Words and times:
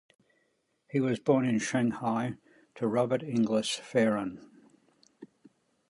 He 0.89 0.99
was 0.99 1.19
born 1.19 1.45
in 1.45 1.59
Shanghai 1.59 2.33
to 2.73 2.87
Robert 2.87 3.21
Inglis 3.21 3.69
Fearon. 3.77 4.39